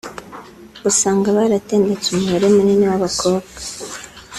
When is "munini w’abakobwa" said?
2.55-3.57